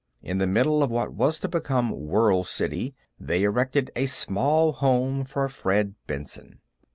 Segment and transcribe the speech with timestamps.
[0.23, 5.25] In the middle of what was to become World City, they erected a small home
[5.25, 6.57] for Fred Benson.